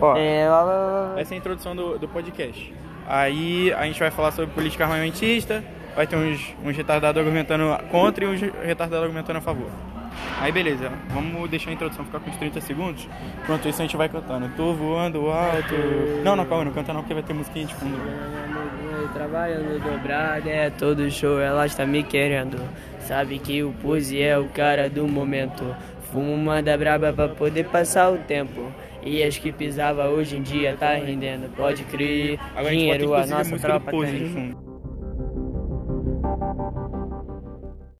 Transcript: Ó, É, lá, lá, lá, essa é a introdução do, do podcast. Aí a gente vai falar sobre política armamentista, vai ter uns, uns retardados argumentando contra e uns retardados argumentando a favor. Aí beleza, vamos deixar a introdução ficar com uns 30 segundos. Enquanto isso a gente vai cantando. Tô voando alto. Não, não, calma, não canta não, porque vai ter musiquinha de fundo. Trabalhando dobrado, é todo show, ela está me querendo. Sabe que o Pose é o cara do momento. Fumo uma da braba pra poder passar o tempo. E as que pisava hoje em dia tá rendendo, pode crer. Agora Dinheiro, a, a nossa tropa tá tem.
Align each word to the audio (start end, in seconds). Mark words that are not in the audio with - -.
Ó, 0.00 0.16
É, 0.16 0.48
lá, 0.48 0.62
lá, 0.62 1.12
lá, 1.12 1.20
essa 1.20 1.34
é 1.34 1.36
a 1.36 1.38
introdução 1.38 1.76
do, 1.76 1.98
do 1.98 2.08
podcast. 2.08 2.72
Aí 3.06 3.72
a 3.72 3.84
gente 3.84 3.98
vai 3.98 4.10
falar 4.10 4.30
sobre 4.32 4.50
política 4.52 4.84
armamentista, 4.84 5.64
vai 5.96 6.06
ter 6.06 6.16
uns, 6.16 6.54
uns 6.64 6.76
retardados 6.76 7.18
argumentando 7.18 7.64
contra 7.90 8.24
e 8.24 8.28
uns 8.28 8.40
retardados 8.40 9.04
argumentando 9.04 9.38
a 9.38 9.42
favor. 9.42 9.68
Aí 10.40 10.50
beleza, 10.52 10.90
vamos 11.10 11.48
deixar 11.50 11.70
a 11.70 11.74
introdução 11.74 12.04
ficar 12.04 12.20
com 12.20 12.30
uns 12.30 12.36
30 12.36 12.60
segundos. 12.60 13.08
Enquanto 13.42 13.68
isso 13.68 13.80
a 13.80 13.84
gente 13.84 13.96
vai 13.96 14.08
cantando. 14.08 14.48
Tô 14.56 14.72
voando 14.72 15.30
alto. 15.30 15.74
Não, 16.24 16.36
não, 16.36 16.46
calma, 16.46 16.64
não 16.64 16.72
canta 16.72 16.92
não, 16.92 17.00
porque 17.00 17.14
vai 17.14 17.22
ter 17.22 17.32
musiquinha 17.32 17.66
de 17.66 17.74
fundo. 17.74 17.96
Trabalhando 19.12 19.82
dobrado, 19.82 20.48
é 20.48 20.70
todo 20.70 21.10
show, 21.10 21.40
ela 21.40 21.66
está 21.66 21.84
me 21.84 22.02
querendo. 22.02 22.58
Sabe 23.00 23.38
que 23.38 23.62
o 23.62 23.72
Pose 23.72 24.22
é 24.22 24.38
o 24.38 24.44
cara 24.44 24.88
do 24.88 25.06
momento. 25.06 25.64
Fumo 26.12 26.34
uma 26.34 26.62
da 26.62 26.76
braba 26.76 27.12
pra 27.12 27.28
poder 27.28 27.66
passar 27.66 28.12
o 28.12 28.18
tempo. 28.18 28.72
E 29.02 29.22
as 29.22 29.38
que 29.38 29.50
pisava 29.50 30.08
hoje 30.08 30.36
em 30.36 30.42
dia 30.42 30.76
tá 30.78 30.94
rendendo, 30.94 31.48
pode 31.56 31.84
crer. 31.84 32.38
Agora 32.54 32.74
Dinheiro, 32.74 33.14
a, 33.14 33.22
a 33.22 33.26
nossa 33.26 33.58
tropa 33.58 33.90
tá 33.90 33.98
tem. 33.98 34.54